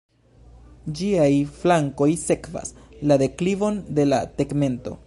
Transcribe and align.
Ĝiaj 0.99 1.27
flankoj 1.59 2.09
sekvas 2.23 2.73
la 3.13 3.23
deklivon 3.25 3.79
de 4.01 4.09
la 4.13 4.25
tegmento. 4.43 4.99